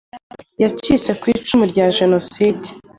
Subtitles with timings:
[0.61, 2.67] yacitse ku icumu rya jenoside